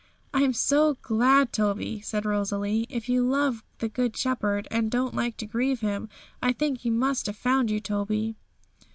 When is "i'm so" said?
0.33-0.97